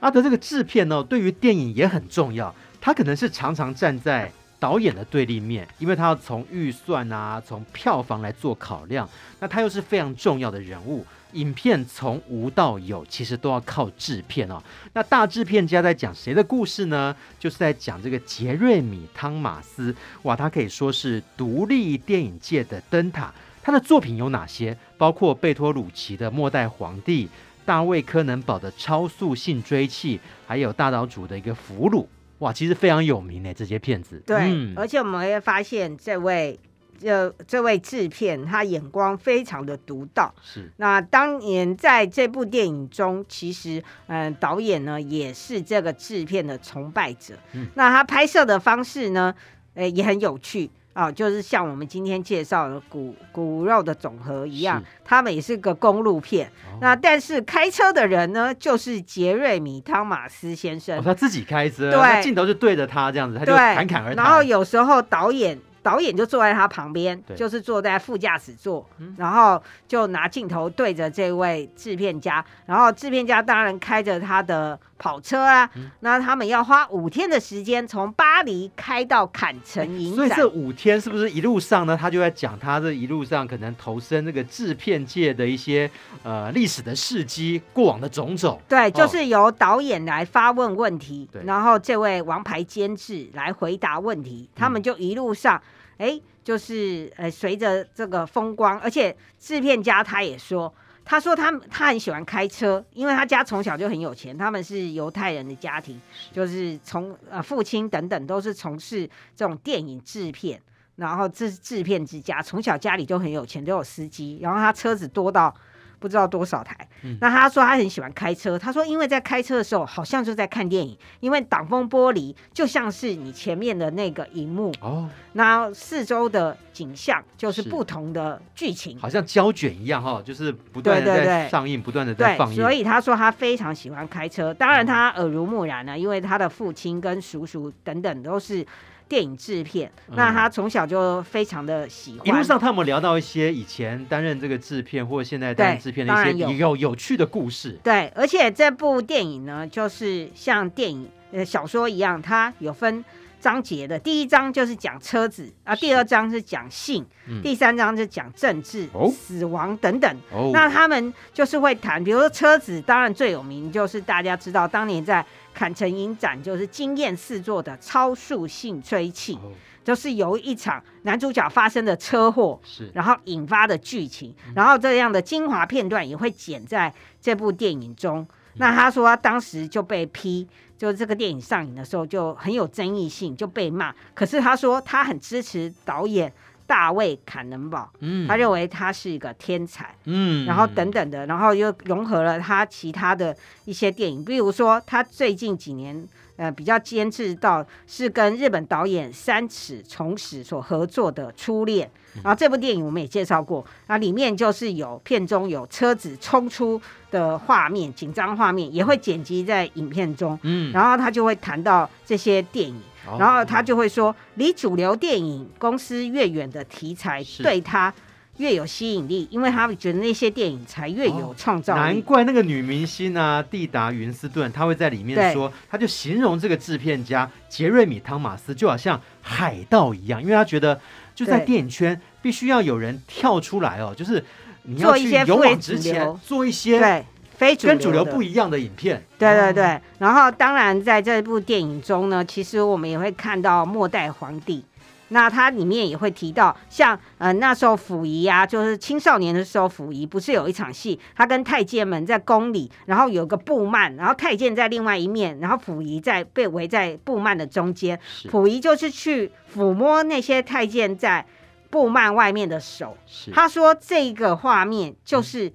[0.00, 4.30] 阿德这个制片呢，对于电影也很重要，他可能是常常站在。
[4.60, 9.08] 导演的对立面，因为他要从预算啊，从票房来做考量，
[9.40, 11.04] 那他又是非常重要的人物。
[11.34, 14.62] 影片从无到有，其实都要靠制片哦。
[14.94, 17.14] 那大制片家在讲谁的故事呢？
[17.38, 19.94] 就是在讲这个杰瑞米·汤马斯。
[20.22, 23.30] 哇，他可以说是独立电影界的灯塔。
[23.62, 24.74] 他的作品有哪些？
[24.96, 27.26] 包括贝托鲁奇的《末代皇帝》，
[27.66, 30.16] 大卫·柯能堡的《超速性追缉》，
[30.46, 32.04] 还有大岛主的一个《俘虏》。
[32.38, 34.22] 哇，其实非常有名诶，这些片子。
[34.26, 36.58] 对，嗯、而且我们会发现，这位
[36.98, 40.34] 这这位制片，他眼光非常的独到。
[40.42, 40.70] 是。
[40.76, 47.34] 那当年在这部电影中，其实嗯、呃，导演呢也是这个制片的崇拜者。
[47.52, 47.66] 嗯。
[47.74, 49.34] 那他拍摄的方式呢，
[49.74, 50.70] 诶也很有趣。
[50.94, 56.48] 哦，就是像我们今天介绍的骨骨肉的总和一样，他们也是个公路片。
[56.72, 64.24] 哦、那但是开车的人呢，就是杰瑞米汤马斯先生，哦、他自己开车，对，镜头就对着他这样子，他就侃侃而谈。
[64.24, 65.58] 然后有时候导演。
[65.80, 81.96] 导演就坐在他旁边，就是坐在副驾驶座，嗯，然后就拿镜头对着这位制片家，然后制片家当然开着他的跑车啊，嗯，那他们要花五天的时间从巴黎开到坎城影展，所以这五天是不是一路上呢？
[81.96, 85.90] 他就在讲他这一路上可能投身这个制片界的一些
[86.22, 88.60] 呃历史的事迹、过往的种种。
[88.68, 95.60] 对，就是由导演来发问问题，哦，然后这位王牌监制来回答问题，他们就一路上。
[95.98, 100.72] 哎，就是呃，随着这个风光，而且制片家他也说，
[101.10, 105.98] 他说他他很喜欢开车，因为他家从小就很有钱，他们是犹太人的家庭，
[106.30, 110.60] 就是从呃父亲等等都是从事这种电影制片，
[110.96, 115.54] 然后制制片之家，从小家里就很有钱，都有司机，然后他车子多到。
[115.98, 118.58] 不知道多少台，嗯，那他说他很喜欢开车。
[118.58, 124.72] 他说，因为在开车的时候，好像就在看电影，因为挡风玻璃就像是你前面的那个荧幕。
[124.80, 132.56] 哦，那四周的景象就是不同的剧情，好像胶卷一样哈，就是不断的在上映，不断的在放映。
[132.56, 138.64] 所以他说他非常喜欢开车，当然他耳濡目染呢，因为他的父亲跟叔叔等等都是
[139.08, 142.26] 电影制片，嗯、那他从小就非常的喜欢。
[142.26, 147.78] 一路上他有没有聊到一些以前担任这个制片或现在担任制片的一些有有，有趣的故事？
[147.82, 153.04] 对，而且这部电影呢，就是像电影呃小说一样，它有分。
[153.40, 160.16] 章节的第一章就是讲车子啊，第二章是讲性，嗯、第三章是讲政治、哦、死亡等等。
[160.32, 165.24] 哦、那他们就是会谈，比如说车子，当然最有名就是大家知道，当年在
[165.54, 169.52] 坎城影展就是惊艳四座的超速性吹气，哦、
[169.84, 172.90] 就是由一场男主角发生的车祸，是。
[172.94, 178.18] 然后引发的剧情，嗯、然后这样的精华片段也会剪在这部电影中。
[178.18, 180.48] 嗯、那他说他当时就被批。
[180.78, 183.94] 就这个电影上映的时候就很有争议性，就被骂。
[184.14, 186.32] 可是他说他很支持导演
[186.66, 196.08] 大卫·坎能堡，嗯，他认为他是一个天才，嗯，然后等等的，然后又融合了他其他的一些电影，比如说他最近几年。
[196.38, 212.80] 呃，比较监制到是跟日本导演三尺崇史所合作的《初恋》，然后这部电影我们也介绍过，那里面就是有片中有车子冲出的画面，紧张画面也会剪辑在影片中，嗯，然后他就会谈到这些电影，
[213.18, 217.92] 然后他就会说，离主流电影公司越远的题材对他。
[218.38, 221.80] 越有吸引力，因为他们觉得那些电影才越有创造力。
[221.80, 221.82] 哦。
[221.82, 230.80] 难怪那个女明星啊，蒂达·云斯顿，她会在里面说，她就形容这个制片家杰瑞米·汤马斯就好像海盗一样，因为她觉得
[231.18, 234.24] 就在电影圈必须要有人跳出来哦，就是
[234.62, 237.04] 你要去勇往直前，做一些对
[237.36, 239.02] 非主流跟主流不一样的影片。
[239.18, 244.64] 对对对，然后当然在这部电影中呢，其实我们也会看到末代皇帝。
[245.08, 257.98] 那它里面也会提到，像呃那时候溥仪啊，就是青少年的时候，溥仪不是有一场戏，他跟太监们在宫里，然后有个布幔，然后太监在另外一面，然后溥仪在被围在布幔的中间，
[258.30, 261.24] 溥仪就是去抚摸那些太监在
[261.70, 262.96] 布幔外面的手，
[263.32, 265.46] 他说这个画面就是。
[265.48, 265.52] 嗯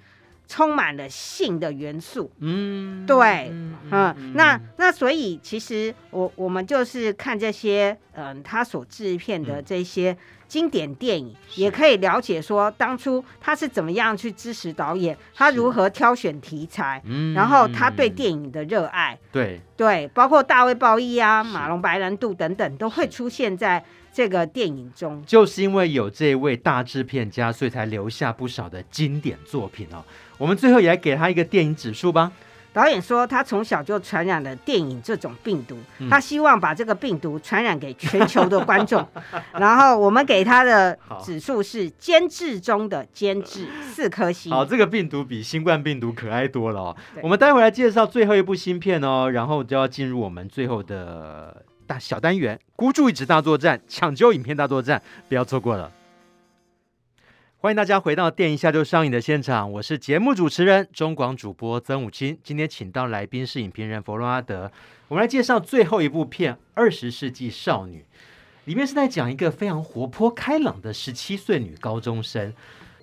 [0.53, 10.15] 充满了性的元素，嗯，对，嗯，嗯嗯那那所以其实我我们就是看这些，嗯、呃，他所制片的这些
[10.47, 19.59] 经典电影，嗯、也可以了解说当初他是怎么样去支持导演，他如何挑选题材，嗯，然后他对电影的热爱，对。
[19.75, 23.83] 对，包括大卫鲍伊啊、马龙白兰度等等，都会出现在。
[24.15, 30.05] 这个电影中，就是因为有这位大制片家，所以才留下不少的经典作品哦。
[30.37, 32.31] 我们最后也来给他一个电影指数吧。
[32.71, 39.07] 导演说，他从小就传染了电影这种病毒，嗯、他希望把这个病毒传染给全球的观众。
[39.53, 44.51] 然后我们给他的指数是监制中的监制，四颗星。
[44.51, 46.97] 好，这个病毒比新冠病毒可爱多了哦。
[47.21, 51.63] 我们待会来介绍最后一部新片哦，然后就要进入我们最后的。
[51.85, 55.91] 大小单元，孤注一掷大作战，抢救影片大作战，不要错过了。
[57.63, 62.37] 欢迎大家回到电影一下就上映的现场，我是节目主持人中广主播曾武清。
[62.43, 64.69] 今天请到来宾是影评人弗洛阿德，
[65.07, 67.99] 我们来介绍最后一部片《二十世纪少女》，
[68.65, 72.53] 里面是在讲一个非常活泼开朗的十七岁女高中生。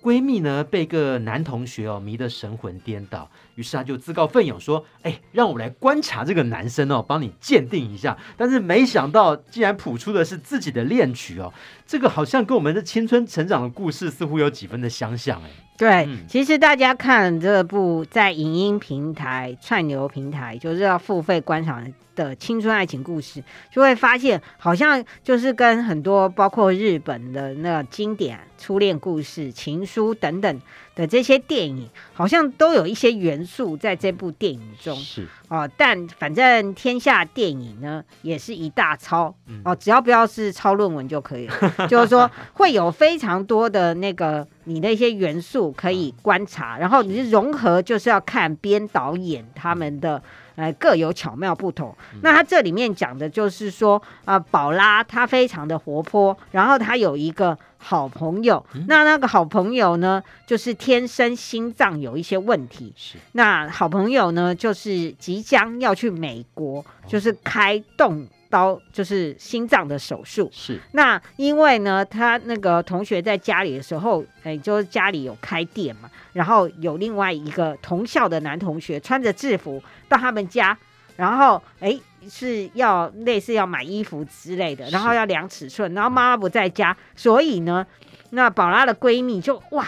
[0.01, 11.53] 闺蜜呢被个男同学哦迷得神魂颠倒，于是她就自告奋勇说：“哎，让我来观察这个男生哦，帮你鉴定一下。”但是没想到，竟然谱出的是自己的恋曲哦，
[11.85, 15.49] 这个好像跟我们的青春成长的故事似乎有几分的相像哎。
[15.77, 21.91] 对，嗯、其实大家看这部在影音平台、串流平台，就是要付费观赏的
[22.35, 30.61] 青春爱情故事，就会发现好像就是跟很多包括日本的那经典初恋故事、情书等等
[30.93, 34.95] 的这些电影，好像都有一些元素在这部电影中。
[34.95, 41.55] 是哦，但反正天下电影呢，也是一大抄、嗯、哦，只要不要是抄论文就可以了。
[41.89, 50.21] 就是说会有非常多的那个你的一些元素可以观察，然后你是融合，就是要看编导演他们的。
[50.61, 51.95] 呃，各有巧妙不同。
[52.21, 62.93] 那他这里面讲的就是说，啊、呃，宝拉她非常的活泼，然后她有一个好朋友，嗯、那那个好朋友呢，就是天生心脏有一些问题。
[62.95, 70.47] 是，那好朋友呢，就是即将要去美国，就是开动刀，就是心脏的手术。
[70.51, 76.11] 是，那因为呢，他那个同学在家里的时候，哎，就是家里有开店嘛。
[76.33, 80.77] 然后有另外一个同校的男同学穿着制服到他们家，
[81.17, 81.99] 然后哎
[82.29, 87.85] 是要类似要买衣服之类的，然后要量尺寸，然后妈妈不在家，所以呢，
[88.29, 89.85] 那宝拉的闺蜜就哇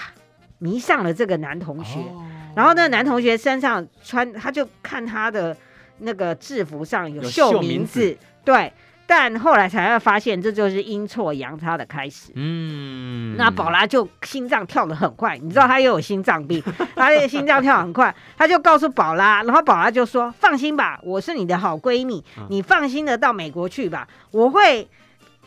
[0.58, 5.56] 迷上了这个男同学，哦、然后那个男同学身上穿，他就看他的
[6.00, 8.72] 那个制服上有绣名字，名字对，
[9.08, 12.32] 但后来才会发现，这就是阴错阳差的开始。
[12.36, 16.62] 嗯，那宝拉就心脏跳得很快，你知道他又有心脏病，
[16.96, 24.88] 他的心脏跳很快，他就告诉宝拉，然后宝拉就说：“放心吧，我是你的好闺蜜，你放心的到美国去吧，我会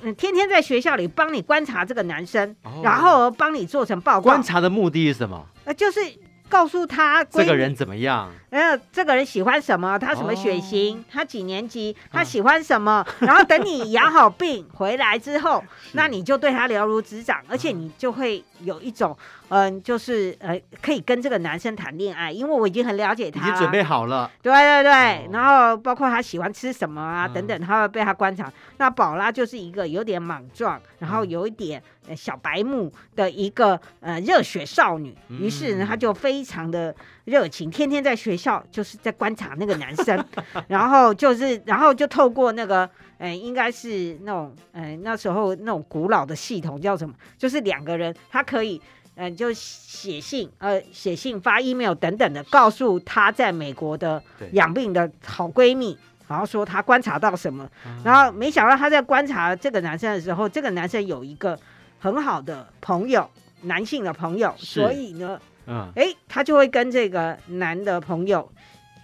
[0.02, 4.22] 嗯天天在学校里帮你观察这个男生，哦、然后帮你做成报告。
[4.22, 5.46] 观察的目的是什么？
[5.64, 6.00] 呃，就是。”
[6.48, 8.30] 告诉他这个人怎么样？
[8.50, 9.98] 呃，这个人喜欢什么？
[9.98, 10.98] 他什么血型？
[10.98, 11.94] 哦、他几年级？
[12.10, 13.04] 他喜欢什么？
[13.20, 19.16] 嗯、然后等你养好病回来之后， 那你就对他了如指掌，而且你就会有一种。
[19.48, 24.30] 嗯，就是呃，可以跟这个男生谈恋爱，因为我已经很了解他，已经准备好了。
[24.42, 28.52] 对对对，哦、然后包括他喜欢吃什么啊、嗯、等等，他会被他观察。
[28.78, 35.16] 那宝拉就是一个有点莽撞，然后有一点呃小白目的一个呃热血少女。
[35.28, 36.94] 于是呢，他就非常的
[37.24, 40.24] 热情，天天在学校就是在观察那个男生，
[40.68, 42.88] 然后就是然后就透过那个
[43.18, 47.14] 呃，应该是那种呃那时候那种古老的系统叫什么？
[47.38, 48.82] 就是两个人他可以。
[49.18, 55.96] 嗯，就写信，呃，写信发 email 等等的，告诉她在美国的养病的好闺蜜，
[56.28, 57.66] 然后说她观察到什么，
[58.04, 61.58] 然后没想到她在观察这个男生的时候，这个男生有一个
[61.98, 63.26] 很好的朋友，
[63.62, 68.52] 男性的朋友，所以呢，嗯，哎，她就会跟这个男的朋友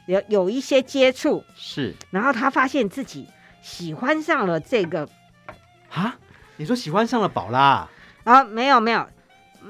[0.04, 3.26] 有有一些接触，是，然后她发现自己
[3.62, 5.08] 喜欢上了这个，
[5.90, 6.18] 啊，
[6.58, 7.88] 你说喜欢上了宝拉？
[8.24, 9.06] 啊，没有没有。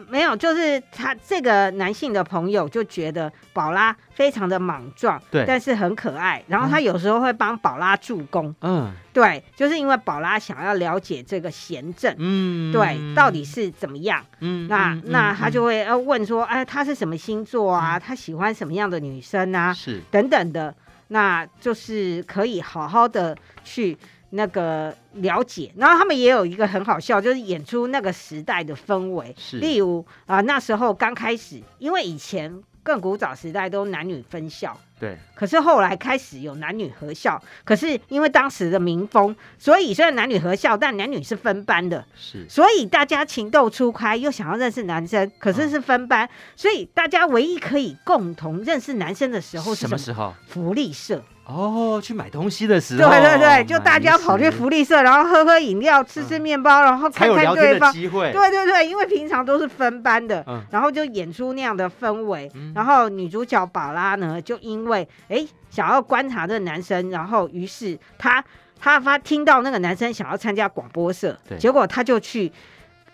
[0.09, 6.43] 没有，就是他这个男性的朋友就觉得宝拉非常的莽撞，对，但是很可爱。
[6.49, 17.99] 然后他有时候会帮宝拉助攻，嗯，对，就是因为宝拉想要了解这个贤正，嗯，对，到底是怎么样，嗯，那那他就会要问说，哎，他是什么星座啊？
[17.99, 19.72] 他喜欢什么样的女生啊？
[19.72, 20.74] 是等等的，
[21.09, 23.97] 那就是可以好好的去。
[24.35, 29.35] 那个了解，然后他们也有一个很好笑，就是演出那个时代的氛围。
[29.39, 35.18] 是，例如啊、呃，那时候刚开始，因为以前更古早时代都男女分校，对。
[35.35, 42.03] 可是后来开始有男女合校，可是因为当时的民风，所以虽然男女合校，但男女是分班的。
[42.16, 42.47] 是。
[42.49, 50.33] 所以大家情窦初开，又想要认识男生，可是是分班，哦、所以大家唯一可以共同认识男生的时候什么时候？
[50.49, 51.22] 福利社。
[51.45, 57.93] 哦，去买东西的时候，对对对，就大家跑去福利社，然后喝喝饮料，吃吃面包，嗯、然后看看对方。
[57.93, 58.30] 机会。
[58.32, 62.51] 对对对，因为平常都是分班的，嗯、然后就演出那样的氛围。
[62.55, 68.43] 嗯、然后女主角宝拉呢，就因为哎想要观察这个男生，然后于是她
[68.80, 72.51] 她发听到那个男生想要参加广播社，对结果她就去。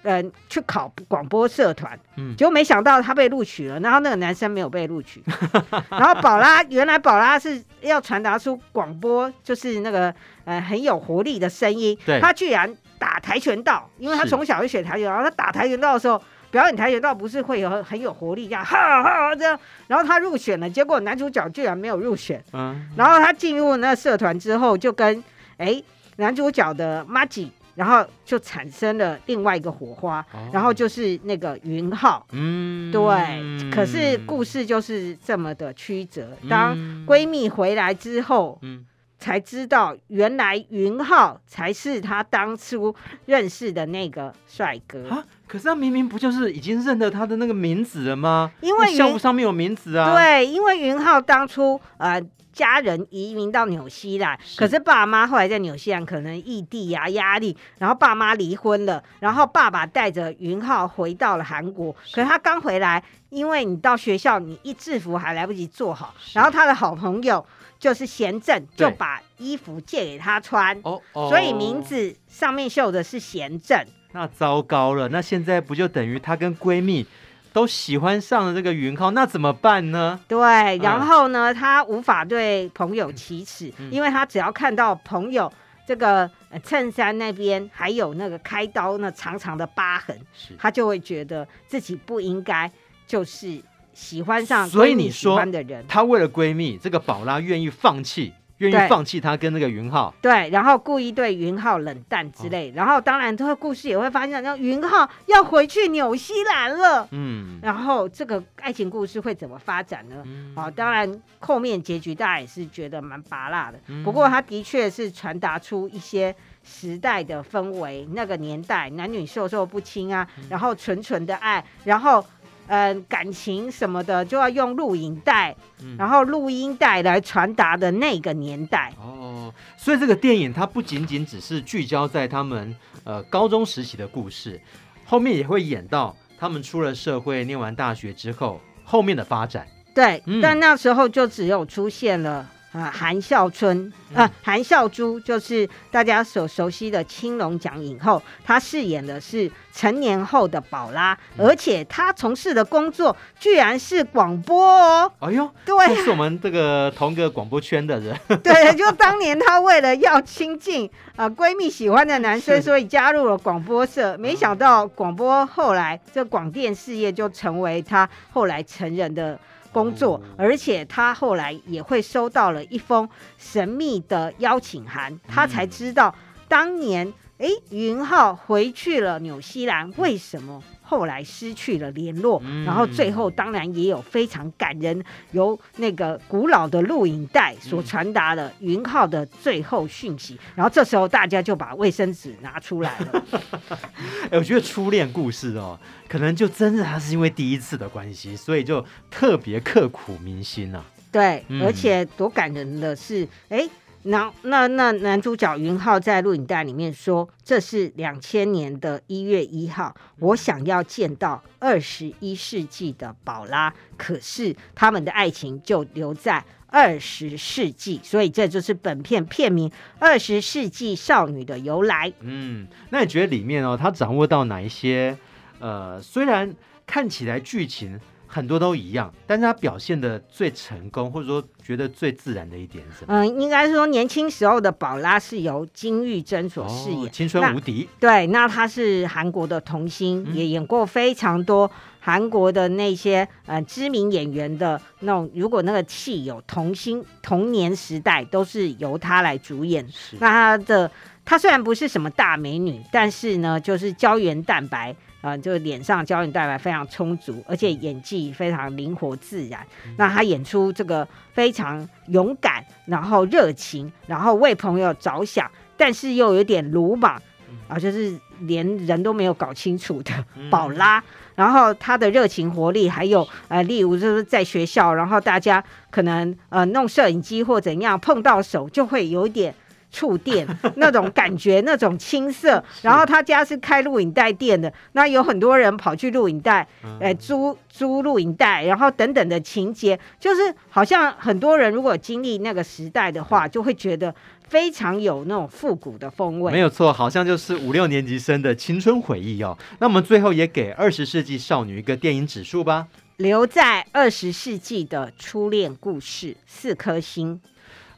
[0.03, 5.23] 嗯、呃，去考广播社团，嗯，结果没想到他被录取了，然后那个男生没有被录取，
[5.91, 25.23] 然后宝拉原来宝拉是要传达出广播就是那个呃很有活力的声音，对，他居然打跆拳道，因为他从小就学跆拳道，然后他打跆拳道的时候表演跆拳道不是会有很有活力这样哈哈这样，然后他入选了，结果男主角居然没有入选，嗯，然后他进入那社团之后就跟
[25.57, 25.83] 哎
[26.17, 27.53] 男主角的麻吉。
[27.79, 33.71] 然后就产生了另外一个火花，哦、然后就是那个云浩，嗯，对。
[33.71, 36.37] 可是故事就是这么的曲折。
[36.51, 36.77] 当
[37.07, 38.85] 闺蜜回来之后，嗯，
[39.19, 42.95] 才知道原来云浩才是他当初
[43.27, 45.25] 认识的那个帅哥啊。
[45.47, 48.51] 可是他明明不就是已经认得他的那个名字了吗？
[48.61, 50.15] 因为校服上面有名字啊。
[50.15, 52.23] 对，因为云浩当初呃。
[52.51, 61.93] 家人移民到纽西兰，可是爸妈后来在纽西兰可能异地呀、啊、压力，然后爸妈离婚了，然后爸爸带着云浩回到了韩国。
[62.13, 67.47] 可是他刚回来，因为你到学校，你一制服还来不及做好，然后他的好朋友
[67.79, 73.79] 就是贤正，就把衣服借给他穿，哦哦，所以名字上面绣的是贤正。
[74.13, 77.07] 那糟糕了，那现在不就等于她跟闺蜜？
[77.51, 80.21] 都喜欢上了这个云浩，那怎么办呢？
[80.29, 85.51] 对，然后呢，他无法对朋友启齿，嗯、因为她只要看到朋友
[85.87, 86.31] 这个
[86.63, 92.71] 衬衫那边还有那个开刀那长长的疤痕，是他就会觉得自己不应该
[93.07, 93.61] 就是
[93.99, 94.69] 喜欢上。
[94.69, 95.45] 所以你说，
[95.89, 98.33] 她为了闺蜜，这个宝拉愿意放弃。
[98.59, 110.25] 愿意放弃她跟那个云浩，对，然后故意对云浩冷淡之类，哦、然后当然这个故事也会发现，那云浩要回去纽西兰了，嗯，然后这个爱情故事会怎么发展呢？
[110.27, 116.35] 嗯、哦，当然后面结局大家也是觉得蛮拔辣的，嗯、不过他的确是传达出一些
[116.65, 122.27] 时代的氛围，那个年代男女授受不亲啊，嗯、然后纯纯的爱，然后。
[122.69, 128.93] 嗯、呃，感情什么的就要用录影带，嗯、然后录音带来传达的那个年代。
[128.99, 134.61] 哦，所以这个电影它不仅仅只是聚焦在他们呃高中时期的故事，
[135.05, 139.67] 后面也会演到他们出了社会、念完大学之后后面的发展。
[139.95, 142.49] 对，嗯、但那时候就只有出现了。
[142.73, 155.11] 啊，韩孝春啊，韩孝珠就是大家所熟悉的青龙奖影后，她饰演的是成年后的宝拉，嗯、而且她从事的工作居然是广播哦。
[155.21, 158.15] 哎呦，对、啊，是我们这个同个广播圈的人。
[158.45, 164.15] 对，就当年她为了要亲近啊闺蜜喜欢的男生，所以加入了广播社。
[164.19, 169.39] 没想到广播后来这广电事业就成为她后来成人的。
[169.79, 176.13] 工作，而且他后来也会收到了一封神秘的邀请函，他才知道
[176.49, 180.61] 当年哎，云浩回去了纽西兰，为什么？
[180.89, 190.33] 后来失去了联络，嗯、然后最后当然也有非常感人，由那个古老的录影带所传达的云浩的最后讯息。
[190.33, 193.25] 嗯、然后这时候大家就把卫生纸拿出来了。
[194.33, 195.79] 哎，我觉得初恋故事哦，
[196.09, 200.83] 可能就真的他是因为第一次的关系，所以就特别刻骨铭心啊。
[201.13, 203.69] 对，嗯、而且多感人的是，哎。
[204.09, 225.19] 那那那男主角云浩在录影带里面说：“这是两千年的一月一号，我想要见到二十一世纪的宝拉，可是他们的爱情就留在二十世纪，所以这就是本片片名《二十世纪少女》的由来。”嗯，那你觉得里面哦，他掌握到哪一些？
[225.59, 226.55] 呃，虽然
[226.87, 228.01] 看起来剧情。
[228.29, 233.15] 很多都一样，但是他表现的最成功，或者说觉得最自然的一点是什么？
[233.15, 237.89] 嗯，应该是说年轻时候的宝拉是由金玉珍所饰演，哦，青春无敌。
[237.99, 241.69] 对，那她是韩国的童星，嗯、也演过非常多
[242.01, 245.31] 韩国的那些呃知名演员的那种。
[245.35, 249.89] 如果那个戏有童星童年时代，都是由她来主演。
[249.89, 250.91] 是那她的
[251.25, 254.95] 她虽然不是什么大美女，但是呢，就是胶原蛋白。
[255.21, 259.61] 啊、呃，就脸上胶原蛋白非常充足，而且演技非常灵活自然。
[259.87, 267.21] 嗯、那他演出这个非常勇敢，然后热情，然后为朋友着想，但是又有点鲁莽，
[267.67, 270.13] 啊，就是连人都没有搞清楚的
[270.51, 270.99] 宝拉。
[270.99, 271.03] 嗯、
[271.35, 279.55] 然后他的热情活力，还有呃，例如就是在学校，然后大家可能呃弄摄影机或怎样碰到手，就会有一点。
[279.91, 282.63] 触电 那种感觉，那种青涩。
[282.83, 286.67] 然后他家是开录影带店的，那有很多人跑去录影带，
[287.01, 294.15] 哎，租租录影带，然后等等的情节，就是好像很多人如果经历那个时代的话，就会觉得
[294.49, 296.53] 非常有那种复古的风味。
[296.53, 299.57] 没有错，好像就是五六年级生的青春回忆哦。
[299.79, 307.41] 那我们最后也给二十世纪少女一个电影指数吧，留在二十世纪的初恋故事，四颗星。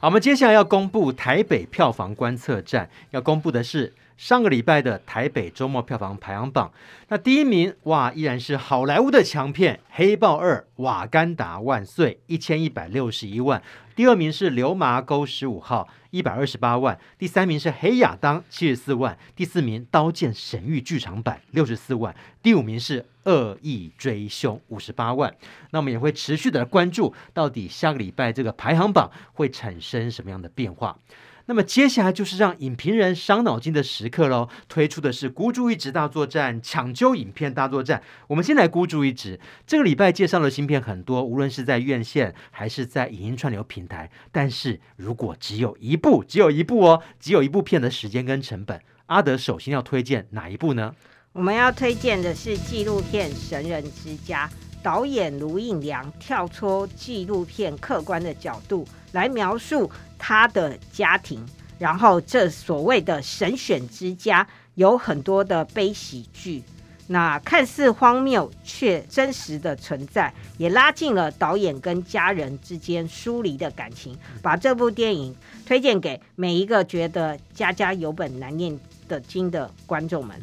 [0.01, 6.71] 好，我们接下来要公布台北票房观测站，要公布的是上个礼拜的台北周末票房排行榜。
[7.09, 13.61] 那第一名哇，依然是好莱坞的强片《黑豹二：瓦干达万岁》，一千一百六十一万。
[14.01, 15.87] 第二名是《流麻沟十五号》。
[16.09, 22.99] 一百二十八万，第三名是《黑亚当》七十四万，第四名《刀剑神域》剧场版六十四万，第五名是
[23.31, 25.31] 《恶意追凶》五十八万。
[25.69, 30.97] 那我们也会持续的关注，到底下个礼拜这个排行榜会产生什么样的变化。
[31.51, 34.47] 那么接下来就是让影评人伤脑筋的时刻喽！
[34.69, 38.01] 推出的是孤注一掷大作战，抢救影片大作战。
[38.27, 39.37] 我们先来孤注一掷。
[39.67, 44.09] 这个礼拜介绍的新片很多，无论是在院线还是在影音串流平台。
[44.31, 50.95] 但是如果只有一部，只有一部哦，只有一部片的时间跟成本，阿德首先要推荐哪一部呢？
[51.33, 54.47] 我们要推荐的是纪录片《神人之家》，
[54.81, 59.91] 导演卢映良跳出纪录片客观的角度来描述。
[60.23, 61.43] 他的家庭，
[61.79, 66.61] 然后这所谓的神选之家有很多的悲喜剧，
[67.07, 74.15] 那看似荒谬却真实的存在，也拉近了导演跟家人之间疏离的感情。
[74.43, 80.39] 把这部电影推荐给每一个觉得家家有本难念的经的观众们。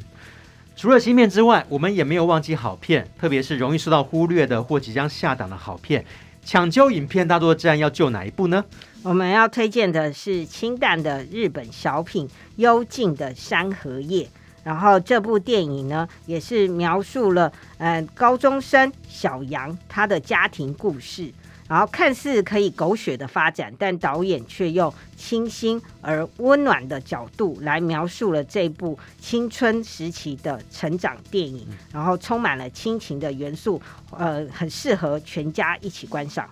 [0.75, 6.05] 除了新片之外，我们也没有忘记好片，特别是容易受到忽略的或即将下档的好片。
[6.45, 8.65] 抢救影片大作战要救哪一部呢？
[9.05, 12.27] 我们要推荐的是清淡的日本小品
[12.57, 14.25] 《幽静的山河夜》，
[14.65, 21.33] 然后这部电影呢，也是描述了呃高中生小杨他的家庭故事，
[21.69, 33.81] 然后看似可以狗血的发展，但导演却用清新而温暖的角度来描述了这部青春时期的成长电影，然后充满了亲情的元素，
[34.11, 36.51] 呃，很适合全家一起观赏。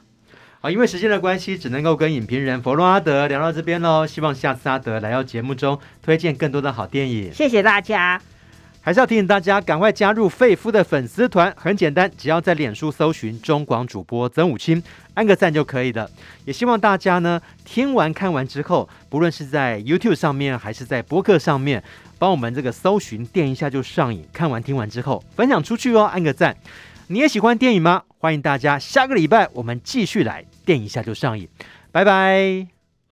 [0.67, 4.05] 好，因为时间的关系，只能够跟影评人佛罗阿德聊到这边喽。
[4.05, 7.33] 希望下次阿德来到节目中推荐更多的好电影。
[7.33, 8.21] 谢谢大家。
[8.81, 14.83] 还是要提醒大家，赶快加入费夫的粉丝团，很简单，只要在脸书搜寻中广主播曾武清，
[15.15, 16.11] 按个赞就可以了。
[16.45, 21.81] 也希望大家呢，听完看完之后，不论是在 YouTube 上面，还是在播客上面，
[22.19, 24.27] 帮我们这个搜寻，电一下就上瘾。
[24.33, 26.57] 看完听完之后，分享出去哦，按个赞。
[27.09, 28.03] 你也喜欢电影吗？
[28.19, 31.49] 欢迎大家下个礼拜我们继续来电一下就上瘾。
[31.93, 32.76] 拜拜。